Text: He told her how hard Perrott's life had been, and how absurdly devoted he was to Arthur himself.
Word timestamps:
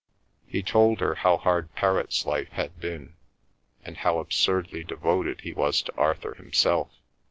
He 0.47 0.63
told 0.63 0.99
her 0.99 1.13
how 1.13 1.37
hard 1.37 1.75
Perrott's 1.75 2.25
life 2.25 2.49
had 2.53 2.79
been, 2.79 3.13
and 3.85 3.97
how 3.97 4.17
absurdly 4.17 4.83
devoted 4.83 5.41
he 5.41 5.53
was 5.53 5.83
to 5.83 5.93
Arthur 5.95 6.33
himself. 6.33 6.91